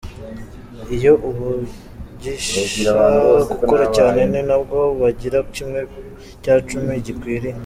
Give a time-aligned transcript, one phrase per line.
[0.95, 2.93] Iyo ubigisha
[3.49, 5.79] gukora cyane ni nabwo bagira kimwe
[6.43, 7.57] cya cumi gikwiriye.